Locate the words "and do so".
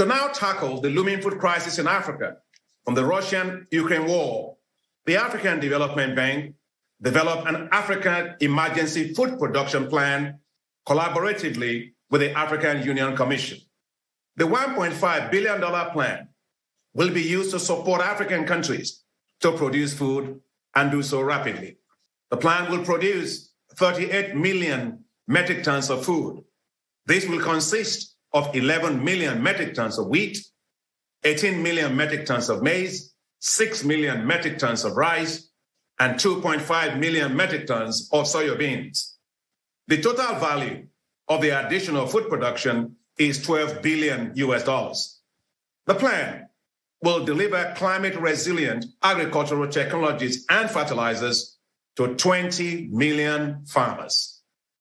20.76-21.20